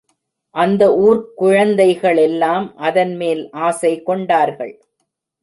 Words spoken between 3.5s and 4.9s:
ஆசை கொண்டார்கள்.